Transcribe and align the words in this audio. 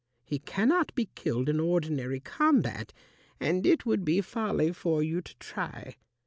He 0.23 0.39
cannot 0.39 0.95
be 0.95 1.09
killed 1.13 1.47
in 1.47 1.59
ordinary 1.59 2.19
combat, 2.19 2.91
and 3.39 3.67
it 3.67 3.85
would 3.85 4.03
be 4.03 4.19
folly 4.21 4.73
for 4.73 5.03
you 5.03 5.21
to 5.21 5.35
try. 5.37 5.95